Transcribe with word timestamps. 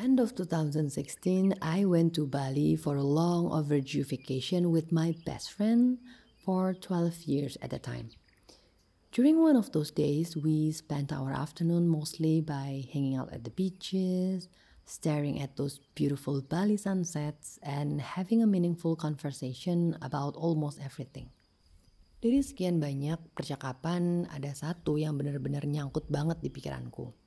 end 0.00 0.18
of 0.18 0.34
2016, 0.34 1.60
I 1.60 1.84
went 1.84 2.14
to 2.14 2.26
Bali 2.26 2.74
for 2.74 2.96
a 2.96 3.04
long 3.04 3.52
overdue 3.52 4.04
vacation 4.04 4.72
with 4.72 4.92
my 4.92 5.14
best 5.28 5.52
friend 5.52 5.98
for 6.40 6.72
12 6.72 7.28
years 7.28 7.58
at 7.60 7.76
a 7.76 7.78
time. 7.78 8.08
During 9.12 9.42
one 9.42 9.56
of 9.56 9.72
those 9.72 9.90
days, 9.90 10.36
we 10.36 10.72
spent 10.72 11.12
our 11.12 11.32
afternoon 11.32 11.86
mostly 11.86 12.40
by 12.40 12.88
hanging 12.92 13.16
out 13.16 13.28
at 13.32 13.44
the 13.44 13.52
beaches, 13.52 14.48
staring 14.86 15.42
at 15.42 15.56
those 15.60 15.80
beautiful 15.94 16.40
Bali 16.40 16.78
sunsets, 16.78 17.58
and 17.62 18.00
having 18.00 18.42
a 18.42 18.48
meaningful 18.48 18.96
conversation 18.96 19.98
about 20.00 20.32
almost 20.32 20.80
everything. 20.80 21.28
Dari 22.24 22.40
sekian 22.40 22.80
banyak 22.80 23.20
percakapan, 23.36 24.24
ada 24.32 24.52
satu 24.56 24.96
yang 24.96 25.20
benar-benar 25.20 25.68
nyangkut 25.68 26.08
banget 26.08 26.40
di 26.40 26.48
pikiranku. 26.48 27.19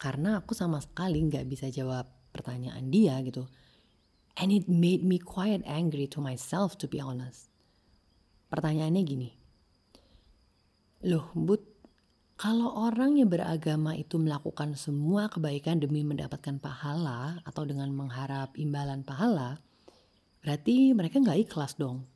Karena 0.00 0.40
aku 0.40 0.56
sama 0.56 0.80
sekali 0.80 1.20
nggak 1.20 1.44
bisa 1.44 1.68
jawab 1.68 2.08
pertanyaan 2.32 2.88
dia 2.88 3.20
gitu. 3.20 3.44
And 4.40 4.48
it 4.48 4.64
made 4.64 5.04
me 5.04 5.20
quite 5.20 5.60
angry 5.68 6.08
to 6.16 6.24
myself 6.24 6.80
to 6.80 6.88
be 6.88 6.96
honest. 6.96 7.52
Pertanyaannya 8.48 9.02
gini. 9.04 9.30
Loh, 11.04 11.28
But, 11.36 11.60
kalau 12.40 12.72
orang 12.72 13.20
yang 13.20 13.28
beragama 13.28 13.92
itu 13.92 14.16
melakukan 14.16 14.72
semua 14.72 15.28
kebaikan 15.28 15.76
demi 15.76 16.00
mendapatkan 16.00 16.56
pahala 16.56 17.36
atau 17.44 17.68
dengan 17.68 17.92
mengharap 17.92 18.56
imbalan 18.56 19.04
pahala, 19.04 19.60
berarti 20.40 20.96
mereka 20.96 21.20
nggak 21.20 21.44
ikhlas 21.44 21.76
dong. 21.76 22.08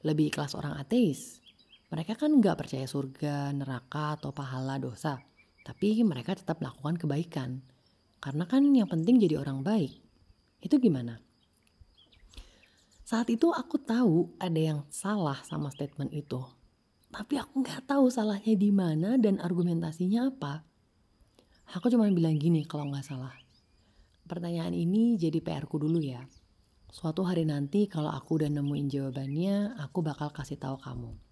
Lebih 0.00 0.32
ikhlas 0.32 0.56
orang 0.56 0.80
ateis. 0.80 1.44
Mereka 1.92 2.16
kan 2.16 2.32
nggak 2.40 2.56
percaya 2.56 2.88
surga, 2.88 3.52
neraka, 3.52 4.16
atau 4.16 4.32
pahala 4.32 4.80
dosa. 4.80 5.20
Tapi 5.70 6.02
mereka 6.02 6.34
tetap 6.34 6.58
melakukan 6.58 6.98
kebaikan. 6.98 7.62
Karena 8.18 8.42
kan 8.50 8.66
yang 8.66 8.90
penting 8.90 9.22
jadi 9.22 9.38
orang 9.38 9.62
baik. 9.62 9.94
Itu 10.58 10.82
gimana? 10.82 11.22
Saat 13.06 13.30
itu 13.30 13.54
aku 13.54 13.78
tahu 13.78 14.34
ada 14.42 14.58
yang 14.58 14.80
salah 14.90 15.38
sama 15.46 15.70
statement 15.70 16.10
itu 16.10 16.42
tapi 17.10 17.42
aku 17.42 17.66
nggak 17.66 17.90
tahu 17.90 18.06
salahnya 18.06 18.54
di 18.54 18.70
mana 18.70 19.18
dan 19.18 19.42
argumentasinya 19.42 20.30
apa. 20.30 20.62
Aku 21.74 21.90
cuma 21.90 22.06
bilang 22.10 22.38
gini 22.38 22.62
kalau 22.62 22.86
nggak 22.86 23.06
salah. 23.06 23.34
Pertanyaan 24.30 24.74
ini 24.74 25.18
jadi 25.18 25.42
PR-ku 25.42 25.82
dulu 25.82 25.98
ya. 25.98 26.22
Suatu 26.90 27.26
hari 27.26 27.46
nanti 27.46 27.90
kalau 27.90 28.10
aku 28.14 28.42
udah 28.42 28.50
nemuin 28.50 28.86
jawabannya, 28.90 29.78
aku 29.78 30.02
bakal 30.06 30.30
kasih 30.30 30.58
tahu 30.58 30.78
kamu. 30.78 31.29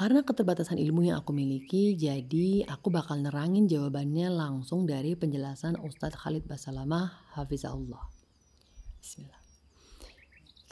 Karena 0.00 0.24
keterbatasan 0.24 0.80
ilmu 0.80 1.12
yang 1.12 1.20
aku 1.20 1.36
miliki, 1.36 1.92
jadi 1.92 2.64
aku 2.64 2.88
bakal 2.88 3.20
nerangin 3.20 3.68
jawabannya 3.68 4.32
langsung 4.32 4.88
dari 4.88 5.12
penjelasan 5.12 5.76
Ustadz 5.76 6.16
Khalid 6.16 6.48
Basalamah 6.48 7.36
Hafizahullah. 7.36 8.00
Bismillah. 8.96 9.44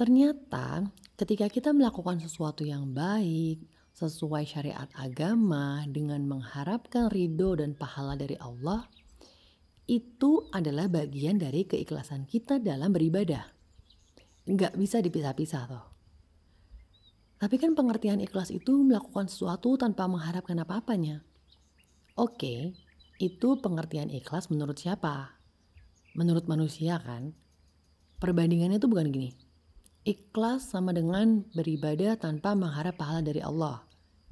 Ternyata 0.01 0.89
ketika 1.21 1.53
kita 1.53 1.77
melakukan 1.77 2.25
sesuatu 2.25 2.65
yang 2.65 2.89
baik, 2.97 3.61
sesuai 3.93 4.49
syariat 4.49 4.89
agama 4.97 5.85
dengan 5.85 6.25
mengharapkan 6.25 7.13
ridho 7.13 7.53
dan 7.53 7.77
pahala 7.77 8.17
dari 8.17 8.41
Allah, 8.41 8.89
itu 9.85 10.49
adalah 10.57 10.89
bagian 10.89 11.37
dari 11.37 11.69
keikhlasan 11.69 12.25
kita 12.25 12.65
dalam 12.65 12.97
beribadah. 12.97 13.45
Nggak 14.49 14.73
bisa 14.81 15.05
dipisah-pisah 15.05 15.69
toh. 15.69 15.98
Tapi 17.39 17.57
kan 17.59 17.79
pengertian 17.79 18.19
ikhlas 18.19 18.51
itu 18.51 18.83
melakukan 18.83 19.31
sesuatu 19.31 19.79
tanpa 19.79 20.11
mengharapkan 20.11 20.59
apa-apanya. 20.59 21.23
Oke, 22.19 22.75
itu 23.23 23.49
pengertian 23.63 24.11
ikhlas 24.11 24.51
menurut 24.51 24.79
siapa? 24.79 25.39
Menurut 26.19 26.51
manusia 26.51 26.99
kan? 26.99 27.35
Perbandingannya 28.19 28.83
itu 28.83 28.91
bukan 28.91 29.15
gini 29.15 29.31
Ikhlas 30.09 30.73
sama 30.73 30.97
dengan 30.97 31.45
beribadah 31.53 32.17
tanpa 32.17 32.57
mengharap 32.57 32.97
pahala 32.97 33.21
dari 33.21 33.45
Allah. 33.45 33.85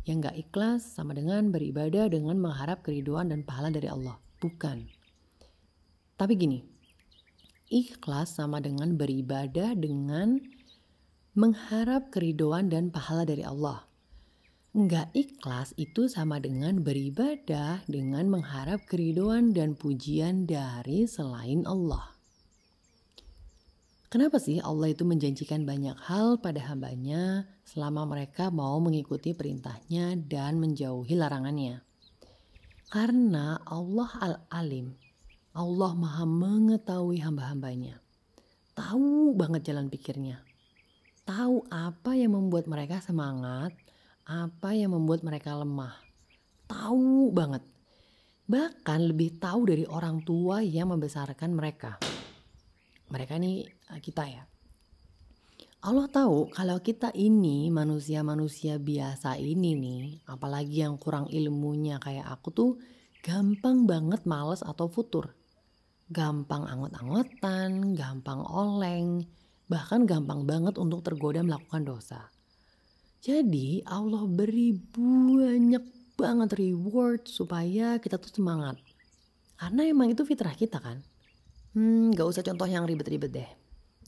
Yang 0.09 0.33
gak 0.33 0.37
ikhlas 0.49 0.81
sama 0.89 1.13
dengan 1.13 1.53
beribadah 1.53 2.09
dengan 2.09 2.41
mengharap 2.41 2.81
keriduan 2.81 3.29
dan 3.29 3.45
pahala 3.45 3.69
dari 3.69 3.85
Allah. 3.85 4.17
Bukan. 4.41 4.89
Tapi 6.17 6.33
gini, 6.33 6.65
ikhlas 7.69 8.41
sama 8.41 8.65
dengan 8.65 8.97
beribadah 8.97 9.77
dengan 9.77 10.41
mengharap 11.37 12.09
keriduan 12.09 12.73
dan 12.73 12.89
pahala 12.89 13.29
dari 13.29 13.45
Allah. 13.45 13.85
Enggak 14.73 15.13
ikhlas 15.13 15.77
itu 15.77 16.09
sama 16.09 16.41
dengan 16.41 16.81
beribadah 16.81 17.85
dengan 17.85 18.25
mengharap 18.33 18.89
keriduan 18.89 19.53
dan 19.53 19.77
pujian 19.77 20.49
dari 20.49 21.05
selain 21.05 21.69
Allah. 21.69 22.17
Kenapa 24.09 24.41
sih 24.41 24.65
Allah 24.65 24.97
itu 24.97 25.05
menjanjikan 25.05 25.69
banyak 25.69 26.01
hal 26.09 26.41
pada 26.41 26.73
hambanya 26.73 27.45
selama 27.69 28.09
mereka 28.09 28.49
mau 28.49 28.81
mengikuti 28.81 29.37
perintahnya 29.37 30.17
dan 30.17 30.57
menjauhi 30.57 31.21
larangannya? 31.21 31.85
Karena 32.89 33.61
Allah 33.69 34.11
Al-Alim, 34.25 34.97
Allah 35.53 35.93
maha 35.93 36.25
mengetahui 36.25 37.21
hamba-hambanya. 37.21 38.01
Tahu 38.73 39.37
banget 39.37 39.69
jalan 39.69 39.93
pikirnya. 39.93 40.41
Tahu 41.27 41.67
apa 41.69 42.15
yang 42.15 42.39
membuat 42.39 42.71
mereka 42.71 43.03
semangat, 43.03 43.75
apa 44.23 44.71
yang 44.73 44.95
membuat 44.95 45.27
mereka 45.27 45.59
lemah. 45.59 45.99
Tahu 46.71 47.35
banget. 47.35 47.67
Bahkan 48.47 49.01
lebih 49.11 49.43
tahu 49.43 49.67
dari 49.67 49.83
orang 49.91 50.23
tua 50.23 50.63
yang 50.63 50.95
membesarkan 50.95 51.51
mereka 51.51 51.99
mereka 53.11 53.39
ini 53.39 53.63
eh, 53.67 54.01
kita 54.03 54.25
ya. 54.27 54.45
Allah 55.87 56.11
tahu 56.11 56.51
kalau 56.51 56.83
kita 56.83 57.15
ini 57.15 57.71
manusia-manusia 57.71 58.83
biasa 58.83 59.39
ini 59.39 59.79
nih, 59.79 60.03
apalagi 60.27 60.83
yang 60.83 60.99
kurang 60.99 61.31
ilmunya 61.31 62.03
kayak 62.03 62.27
aku 62.27 62.49
tuh 62.51 62.71
gampang 63.23 63.87
banget 63.87 64.27
males 64.27 64.67
atau 64.67 64.91
futur. 64.91 65.31
Gampang 66.11 66.67
angot-angotan, 66.67 67.95
gampang 67.95 68.43
oleng, 68.43 69.27
bahkan 69.67 70.07
gampang 70.07 70.47
banget 70.47 70.79
untuk 70.79 71.03
tergoda 71.03 71.43
melakukan 71.43 71.83
dosa. 71.83 72.31
Jadi 73.23 73.83
Allah 73.83 74.23
beri 74.31 74.79
banyak 74.79 76.15
banget 76.15 76.51
reward 76.55 77.27
supaya 77.27 77.99
kita 77.99 78.17
tuh 78.23 78.31
semangat. 78.31 78.79
Karena 79.59 79.83
emang 79.89 80.15
itu 80.15 80.23
fitrah 80.23 80.55
kita 80.55 80.79
kan. 80.79 81.03
Hmm, 81.75 82.15
gak 82.15 82.29
usah 82.31 82.47
contoh 82.47 82.65
yang 82.71 82.87
ribet-ribet 82.87 83.33
deh. 83.35 83.51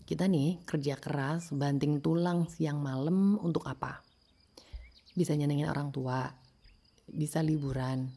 Kita 0.08 0.24
nih 0.24 0.64
kerja 0.64 0.96
keras, 0.96 1.52
banting 1.52 2.00
tulang 2.00 2.48
siang 2.48 2.80
malam 2.80 3.36
untuk 3.42 3.68
apa? 3.68 4.00
Bisa 5.12 5.36
nyenengin 5.36 5.68
orang 5.68 5.92
tua, 5.92 6.32
bisa 7.04 7.44
liburan, 7.44 8.08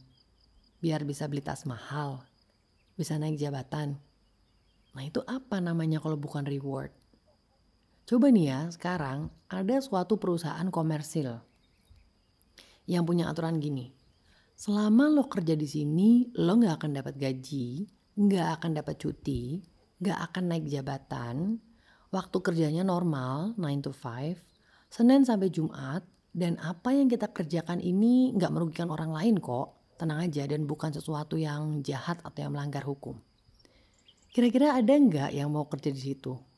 biar 0.79 1.03
bisa 1.03 1.27
beli 1.27 1.43
tas 1.43 1.67
mahal, 1.67 2.23
bisa 2.95 3.19
naik 3.19 3.35
jabatan. 3.35 3.99
Nah 4.95 5.03
itu 5.03 5.19
apa 5.27 5.59
namanya 5.59 5.99
kalau 5.99 6.15
bukan 6.15 6.47
reward? 6.47 7.00
Coba 8.11 8.27
nih 8.27 8.51
ya, 8.51 8.67
sekarang 8.67 9.31
ada 9.47 9.79
suatu 9.79 10.19
perusahaan 10.19 10.67
komersil 10.67 11.31
yang 12.83 13.07
punya 13.07 13.31
aturan 13.31 13.55
gini. 13.55 13.95
Selama 14.51 15.07
lo 15.07 15.31
kerja 15.31 15.55
di 15.55 15.63
sini, 15.63 16.27
lo 16.35 16.59
gak 16.59 16.83
akan 16.83 16.91
dapat 16.91 17.15
gaji, 17.15 17.87
nggak 18.19 18.47
akan 18.59 18.71
dapat 18.75 18.99
cuti, 18.99 19.63
nggak 20.03 20.27
akan 20.27 20.43
naik 20.43 20.67
jabatan, 20.67 21.55
waktu 22.11 22.37
kerjanya 22.43 22.83
normal 22.83 23.55
9 23.55 23.79
to 23.79 23.95
5, 23.95 24.35
Senin 24.91 25.23
sampai 25.23 25.47
Jumat, 25.47 26.03
dan 26.35 26.59
apa 26.59 26.91
yang 26.91 27.07
kita 27.07 27.31
kerjakan 27.31 27.79
ini 27.79 28.35
nggak 28.35 28.51
merugikan 28.51 28.91
orang 28.91 29.15
lain 29.15 29.39
kok, 29.39 29.95
tenang 29.95 30.27
aja 30.27 30.43
dan 30.51 30.67
bukan 30.67 30.91
sesuatu 30.91 31.39
yang 31.39 31.79
jahat 31.79 32.19
atau 32.27 32.43
yang 32.43 32.51
melanggar 32.51 32.83
hukum. 32.83 33.15
Kira-kira 34.35 34.75
ada 34.75 34.99
nggak 34.99 35.31
yang 35.31 35.47
mau 35.47 35.63
kerja 35.71 35.95
di 35.95 36.11
situ? 36.11 36.50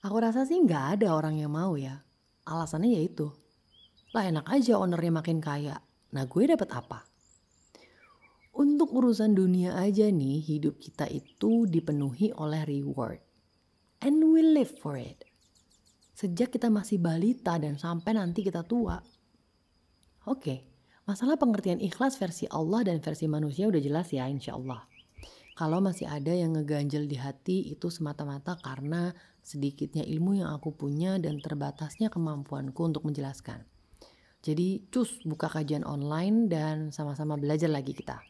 Aku 0.00 0.16
rasa 0.16 0.48
sih 0.48 0.56
nggak 0.56 0.96
ada 0.96 1.12
orang 1.12 1.36
yang 1.36 1.52
mau 1.52 1.76
ya. 1.76 2.00
Alasannya 2.48 2.96
yaitu, 2.96 3.28
lah 4.16 4.26
enak 4.26 4.48
aja 4.50 4.80
ownernya 4.80 5.12
makin 5.22 5.38
kaya. 5.38 5.78
Nah 6.16 6.24
gue 6.26 6.48
dapat 6.50 6.72
apa? 6.74 7.04
Untuk 8.50 8.90
urusan 8.90 9.38
dunia 9.38 9.78
aja 9.78 10.10
nih, 10.10 10.42
hidup 10.42 10.82
kita 10.82 11.06
itu 11.06 11.70
dipenuhi 11.70 12.34
oleh 12.34 12.66
reward. 12.66 13.22
And 14.02 14.18
we 14.34 14.42
live 14.42 14.74
for 14.82 14.98
it. 14.98 15.22
Sejak 16.18 16.50
kita 16.50 16.66
masih 16.66 16.98
balita 16.98 17.54
dan 17.62 17.78
sampai 17.78 18.18
nanti 18.18 18.42
kita 18.42 18.66
tua. 18.66 18.98
Oke, 20.26 20.66
masalah 21.06 21.38
pengertian 21.38 21.78
ikhlas 21.78 22.18
versi 22.18 22.50
Allah 22.50 22.82
dan 22.82 22.98
versi 22.98 23.30
manusia 23.30 23.70
udah 23.70 23.78
jelas 23.78 24.10
ya 24.10 24.26
insya 24.26 24.58
Allah. 24.58 24.89
Kalau 25.60 25.84
masih 25.84 26.08
ada 26.08 26.32
yang 26.32 26.56
ngeganjel 26.56 27.04
di 27.04 27.20
hati 27.20 27.68
itu 27.68 27.92
semata-mata 27.92 28.56
karena 28.64 29.12
sedikitnya 29.44 30.08
ilmu 30.08 30.40
yang 30.40 30.56
aku 30.56 30.72
punya 30.72 31.20
dan 31.20 31.36
terbatasnya 31.36 32.08
kemampuanku 32.08 32.80
untuk 32.80 33.04
menjelaskan. 33.04 33.68
Jadi 34.40 34.88
cus 34.88 35.20
buka 35.28 35.52
kajian 35.52 35.84
online 35.84 36.48
dan 36.48 36.76
sama-sama 36.96 37.36
belajar 37.36 37.68
lagi 37.68 37.92
kita. 37.92 38.24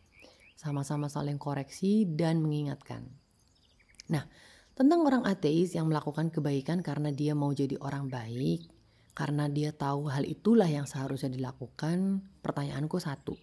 sama-sama 0.60 1.08
saling 1.08 1.40
koreksi 1.40 2.04
dan 2.04 2.44
mengingatkan. 2.44 3.08
Nah, 4.12 4.28
tentang 4.76 5.00
orang 5.08 5.24
ateis 5.24 5.72
yang 5.72 5.88
melakukan 5.88 6.28
kebaikan 6.28 6.84
karena 6.84 7.08
dia 7.16 7.32
mau 7.32 7.48
jadi 7.56 7.80
orang 7.80 8.12
baik, 8.12 8.68
karena 9.16 9.48
dia 9.48 9.72
tahu 9.72 10.12
hal 10.12 10.28
itulah 10.28 10.68
yang 10.68 10.84
seharusnya 10.84 11.32
dilakukan, 11.32 12.20
pertanyaanku 12.44 13.00
satu. 13.00 13.40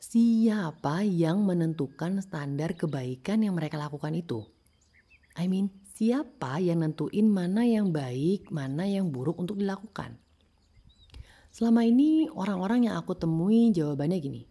Siapa 0.00 1.04
yang 1.04 1.44
menentukan 1.44 2.24
standar 2.24 2.72
kebaikan 2.72 3.44
yang 3.44 3.52
mereka 3.52 3.76
lakukan 3.76 4.16
itu? 4.16 4.48
I 5.36 5.44
mean, 5.44 5.68
siapa 5.92 6.56
yang 6.56 6.80
nentuin 6.80 7.28
mana 7.28 7.68
yang 7.68 7.92
baik, 7.92 8.48
mana 8.48 8.88
yang 8.88 9.12
buruk 9.12 9.36
untuk 9.36 9.60
dilakukan? 9.60 10.16
Selama 11.52 11.84
ini 11.84 12.32
orang-orang 12.32 12.88
yang 12.88 12.96
aku 12.96 13.12
temui 13.12 13.76
jawabannya 13.76 14.18
gini. 14.24 14.42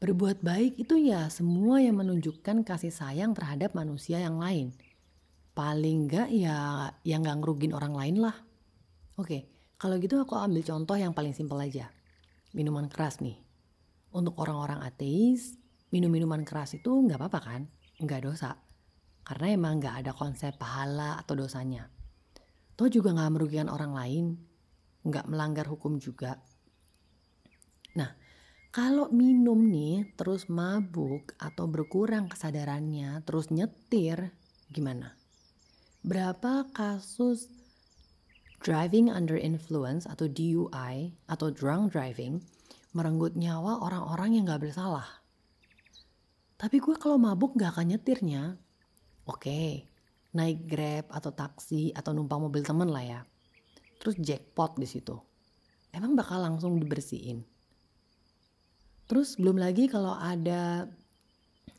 Berbuat 0.00 0.40
baik 0.40 0.80
itu 0.80 0.96
ya 0.96 1.28
semua 1.28 1.84
yang 1.84 2.00
menunjukkan 2.00 2.64
kasih 2.64 2.88
sayang 2.88 3.36
terhadap 3.36 3.76
manusia 3.76 4.16
yang 4.16 4.40
lain. 4.40 4.72
Paling 5.52 6.08
enggak 6.08 6.32
ya 6.32 6.88
yang 7.04 7.20
gak 7.20 7.36
ngerugin 7.44 7.76
orang 7.76 7.92
lain 7.92 8.16
lah. 8.16 8.32
Oke, 9.20 9.44
kalau 9.76 10.00
gitu 10.00 10.16
aku 10.24 10.40
ambil 10.40 10.64
contoh 10.64 10.96
yang 10.96 11.12
paling 11.12 11.36
simpel 11.36 11.60
aja. 11.60 11.92
Minuman 12.56 12.88
keras 12.88 13.20
nih. 13.20 13.49
Untuk 14.10 14.34
orang-orang 14.42 14.82
ateis, 14.82 15.54
minum 15.94 16.10
minuman 16.10 16.42
keras 16.42 16.74
itu 16.74 16.90
nggak 16.90 17.18
apa-apa 17.18 17.40
kan? 17.40 17.62
Nggak 18.02 18.26
dosa. 18.26 18.58
Karena 19.22 19.46
emang 19.54 19.78
nggak 19.78 20.02
ada 20.02 20.12
konsep 20.14 20.58
pahala 20.58 21.14
atau 21.22 21.38
dosanya. 21.38 21.86
Toh 22.74 22.90
juga 22.90 23.14
nggak 23.14 23.32
merugikan 23.36 23.70
orang 23.70 23.92
lain, 23.94 24.24
nggak 25.06 25.30
melanggar 25.30 25.70
hukum 25.70 26.02
juga. 26.02 26.42
Nah, 27.94 28.10
kalau 28.74 29.10
minum 29.10 29.62
nih 29.66 30.14
terus 30.14 30.50
mabuk 30.50 31.34
atau 31.38 31.70
berkurang 31.70 32.26
kesadarannya, 32.26 33.22
terus 33.22 33.50
nyetir, 33.54 34.34
gimana? 34.70 35.14
Berapa 36.00 36.66
kasus 36.72 37.50
driving 38.64 39.12
under 39.12 39.36
influence 39.36 40.08
atau 40.08 40.28
DUI 40.28 41.12
atau 41.28 41.48
drunk 41.50 41.92
driving 41.92 42.40
merenggut 42.90 43.38
nyawa 43.38 43.82
orang-orang 43.82 44.38
yang 44.38 44.44
gak 44.50 44.66
bersalah? 44.66 45.06
Tapi 46.60 46.76
gue 46.76 46.96
kalau 46.98 47.16
mabuk 47.16 47.56
gak 47.56 47.78
akan 47.78 47.96
nyetirnya. 47.96 48.58
Oke, 49.24 49.86
naik 50.34 50.66
grab 50.66 51.06
atau 51.10 51.30
taksi 51.32 51.94
atau 51.94 52.10
numpang 52.12 52.42
mobil 52.42 52.62
temen 52.62 52.90
lah 52.90 53.04
ya. 53.04 53.20
Terus 54.00 54.16
jackpot 54.18 54.80
di 54.80 54.88
situ. 54.88 55.16
Emang 55.90 56.14
bakal 56.14 56.40
langsung 56.40 56.78
dibersihin? 56.78 57.42
Terus 59.10 59.34
belum 59.34 59.58
lagi 59.58 59.90
kalau 59.90 60.14
ada 60.14 60.86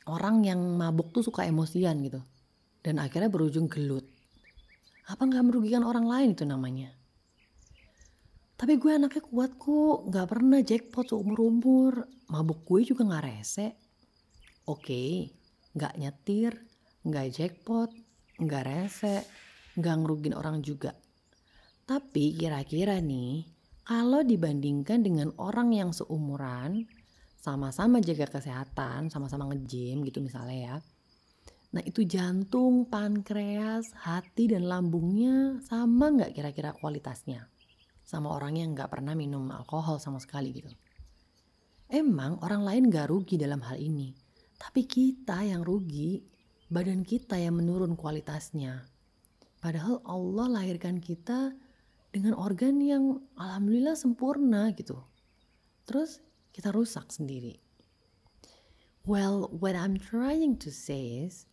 orang 0.07 0.43
yang 0.43 0.59
mabuk 0.75 1.15
tuh 1.15 1.23
suka 1.23 1.47
emosian 1.47 2.03
gitu. 2.03 2.19
Dan 2.83 2.99
akhirnya 2.99 3.31
berujung 3.31 3.71
gelut. 3.71 4.03
Apa 5.07 5.27
nggak 5.27 5.45
merugikan 5.47 5.83
orang 5.87 6.05
lain 6.07 6.29
itu 6.35 6.43
namanya? 6.43 6.91
Tapi 8.61 8.77
gue 8.77 8.93
anaknya 8.93 9.25
kuat 9.25 9.57
kok, 9.57 10.05
nggak 10.05 10.27
pernah 10.29 10.61
jackpot 10.61 11.09
seumur-umur. 11.09 12.05
Mabuk 12.29 12.61
gue 12.61 12.93
juga 12.93 13.09
nggak 13.09 13.25
rese. 13.25 13.73
Oke, 14.69 15.33
nggak 15.73 15.97
nyetir, 15.97 16.53
nggak 17.01 17.27
jackpot, 17.33 17.89
nggak 18.37 18.63
rese, 18.69 19.25
nggak 19.81 19.95
ngerugin 20.05 20.37
orang 20.37 20.61
juga. 20.61 20.93
Tapi 21.89 22.37
kira-kira 22.37 23.01
nih, 23.01 23.49
kalau 23.81 24.21
dibandingkan 24.21 25.01
dengan 25.01 25.33
orang 25.41 25.73
yang 25.73 25.89
seumuran, 25.89 26.85
sama-sama 27.41 27.97
jaga 27.97 28.29
kesehatan, 28.29 29.09
sama-sama 29.09 29.49
nge-gym 29.49 30.05
gitu 30.05 30.21
misalnya 30.21 30.57
ya. 30.61 30.75
Nah 31.73 31.81
itu 31.81 32.05
jantung, 32.05 32.85
pankreas, 32.85 33.89
hati 34.05 34.53
dan 34.53 34.69
lambungnya 34.69 35.57
sama 35.65 36.13
nggak 36.13 36.37
kira-kira 36.37 36.77
kualitasnya? 36.77 37.49
Sama 38.01 38.33
orang 38.33 38.59
yang 38.59 38.75
nggak 38.75 38.91
pernah 38.91 39.15
minum 39.15 39.47
alkohol 39.53 40.01
sama 40.01 40.19
sekali 40.19 40.51
gitu. 40.51 40.71
Emang 41.91 42.39
orang 42.39 42.63
lain 42.63 42.83
nggak 42.87 43.11
rugi 43.11 43.35
dalam 43.35 43.59
hal 43.63 43.75
ini. 43.75 44.15
Tapi 44.55 44.87
kita 44.87 45.43
yang 45.43 45.65
rugi, 45.65 46.23
badan 46.71 47.03
kita 47.03 47.35
yang 47.35 47.59
menurun 47.59 47.99
kualitasnya. 47.99 48.87
Padahal 49.59 49.99
Allah 50.07 50.61
lahirkan 50.61 51.03
kita 51.03 51.51
dengan 52.11 52.35
organ 52.35 52.79
yang 52.79 53.19
alhamdulillah 53.35 53.95
sempurna 53.95 54.71
gitu. 54.75 54.99
Terus 55.87 56.23
kita 56.51 56.71
rusak 56.71 57.11
sendiri. 57.11 57.59
Well, 59.01 59.49
what 59.49 59.73
I'm 59.73 59.97
trying 59.97 60.61
to 60.61 60.69
say 60.69 61.25
is, 61.25 61.49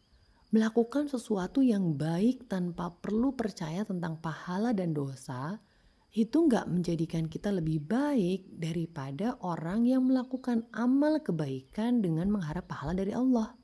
melakukan 0.52 1.08
sesuatu 1.08 1.64
yang 1.64 1.96
baik 1.96 2.44
tanpa 2.48 2.92
perlu 3.00 3.32
percaya 3.32 3.88
tentang 3.88 4.20
pahala 4.20 4.76
dan 4.76 4.92
dosa, 4.92 5.56
itu 6.18 6.50
nggak 6.50 6.66
menjadikan 6.66 7.30
kita 7.30 7.54
lebih 7.54 7.78
baik 7.78 8.50
daripada 8.50 9.38
orang 9.38 9.86
yang 9.86 10.02
melakukan 10.02 10.66
amal 10.74 11.22
kebaikan 11.22 12.02
dengan 12.02 12.26
mengharap 12.26 12.66
pahala 12.66 12.98
dari 12.98 13.14
Allah. 13.14 13.54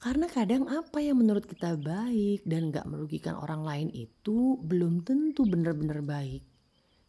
Karena 0.00 0.24
kadang 0.24 0.64
apa 0.72 1.04
yang 1.04 1.20
menurut 1.20 1.44
kita 1.44 1.76
baik 1.76 2.48
dan 2.48 2.72
nggak 2.72 2.88
merugikan 2.88 3.36
orang 3.36 3.60
lain 3.60 3.88
itu 3.92 4.56
belum 4.64 5.04
tentu 5.04 5.44
benar-benar 5.44 6.00
baik. 6.00 6.40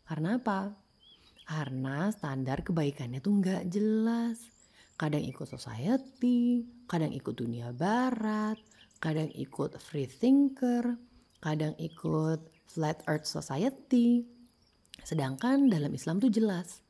Karena 0.03 0.35
apa? 0.35 0.75
Karena 1.47 2.11
standar 2.11 2.59
kebaikannya 2.59 3.23
tuh 3.23 3.39
nggak 3.39 3.71
jelas. 3.71 4.43
Kadang 4.99 5.23
ikut 5.23 5.47
society, 5.47 6.67
kadang 6.91 7.11
ikut 7.15 7.35
dunia 7.35 7.71
barat, 7.71 8.59
kadang 8.99 9.31
ikut 9.31 9.79
free 9.79 10.07
thinker, 10.07 10.95
kadang 11.45 11.77
ikut 11.77 12.42
flat 12.65 13.06
earth 13.06 13.30
society. 13.30 14.25
Sedangkan 15.06 15.69
dalam 15.69 15.94
Islam 15.94 16.18
tuh 16.18 16.33
jelas 16.33 16.81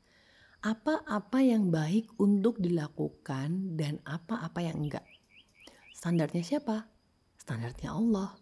apa-apa 0.64 1.44
yang 1.44 1.68
baik 1.68 2.16
untuk 2.16 2.56
dilakukan 2.56 3.76
dan 3.76 4.00
apa-apa 4.08 4.64
yang 4.64 4.88
enggak. 4.88 5.04
Standarnya 5.92 6.40
siapa? 6.40 6.88
Standarnya 7.36 7.92
Allah. 7.92 8.32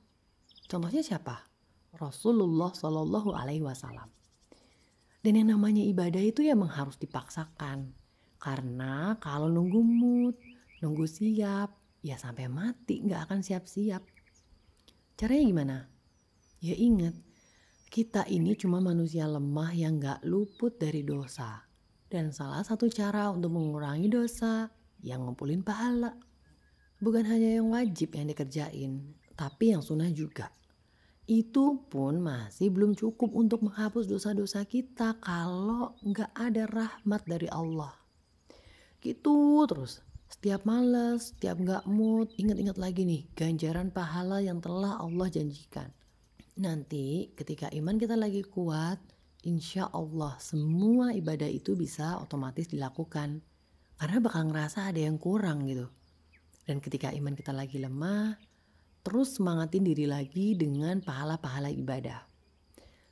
Contohnya 0.71 1.03
siapa? 1.03 1.51
Rasulullah 1.99 2.71
Shallallahu 2.71 3.35
Alaihi 3.35 3.67
Wasallam. 3.67 4.09
Dan 5.21 5.41
yang 5.41 5.57
namanya 5.57 5.83
ibadah 5.83 6.23
itu 6.23 6.47
ya 6.47 6.55
harus 6.55 6.97
dipaksakan. 6.97 7.93
Karena 8.39 9.17
kalau 9.19 9.49
nunggu 9.49 9.81
mood, 9.81 10.37
nunggu 10.85 11.09
siap, 11.09 11.73
ya 12.05 12.21
sampai 12.21 12.49
mati 12.49 13.01
nggak 13.01 13.29
akan 13.29 13.41
siap-siap. 13.41 14.05
Caranya 15.17 15.45
gimana? 15.49 15.77
Ya 16.65 16.73
ingat, 16.73 17.13
kita 17.93 18.25
ini 18.25 18.57
cuma 18.57 18.81
manusia 18.81 19.29
lemah 19.29 19.77
yang 19.77 20.01
nggak 20.01 20.25
luput 20.25 20.81
dari 20.81 21.05
dosa. 21.05 21.61
Dan 22.09 22.33
salah 22.33 22.65
satu 22.65 22.89
cara 22.89 23.29
untuk 23.29 23.53
mengurangi 23.53 24.09
dosa 24.09 24.73
yang 25.05 25.29
ngumpulin 25.29 25.61
pahala. 25.61 26.17
Bukan 27.05 27.29
hanya 27.29 27.61
yang 27.61 27.69
wajib 27.69 28.17
yang 28.17 28.33
dikerjain, 28.33 29.13
tapi 29.37 29.77
yang 29.77 29.85
sunnah 29.85 30.09
juga 30.09 30.49
itu 31.25 31.81
pun 31.89 32.21
masih 32.21 32.69
belum 32.69 32.93
cukup 32.93 33.33
untuk 33.33 33.65
menghapus 33.65 34.05
dosa-dosa 34.05 34.69
kita 34.69 35.17
kalau 35.25 35.97
nggak 36.05 36.29
ada 36.37 36.69
rahmat 36.69 37.25
dari 37.25 37.49
Allah. 37.49 37.97
Gitu 39.01 39.65
terus. 39.69 40.05
Setiap 40.25 40.67
malas, 40.67 41.31
setiap 41.31 41.61
nggak 41.61 41.85
mood, 41.87 42.33
ingat-ingat 42.35 42.75
lagi 42.81 43.07
nih 43.07 43.23
ganjaran 43.39 43.93
pahala 43.93 44.43
yang 44.43 44.59
telah 44.59 44.99
Allah 44.99 45.31
janjikan. 45.31 45.93
Nanti 46.55 47.35
ketika 47.35 47.67
iman 47.75 47.99
kita 47.99 48.15
lagi 48.15 48.47
kuat, 48.47 49.03
insya 49.43 49.91
Allah 49.91 50.39
semua 50.39 51.11
ibadah 51.11 51.51
itu 51.51 51.75
bisa 51.75 52.23
otomatis 52.23 52.71
dilakukan. 52.71 53.43
Karena 53.99 54.19
bakal 54.23 54.51
ngerasa 54.51 54.95
ada 54.95 55.03
yang 55.03 55.19
kurang 55.19 55.67
gitu. 55.67 55.91
Dan 56.63 56.79
ketika 56.79 57.11
iman 57.11 57.35
kita 57.35 57.51
lagi 57.51 57.83
lemah, 57.83 58.39
terus 59.03 59.35
semangatin 59.35 59.83
diri 59.83 60.07
lagi 60.07 60.55
dengan 60.55 61.03
pahala-pahala 61.03 61.75
ibadah. 61.75 62.23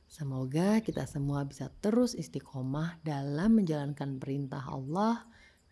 Semoga 0.07 0.79
kita 0.79 1.03
semua 1.03 1.43
bisa 1.43 1.67
terus 1.83 2.15
istiqomah 2.15 3.01
dalam 3.03 3.59
menjalankan 3.59 4.23
perintah 4.23 4.63
Allah 4.71 5.25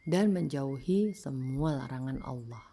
dan 0.03 0.33
menjauhi 0.33 1.13
semua 1.15 1.77
larangan 1.77 2.19
Allah. 2.25 2.70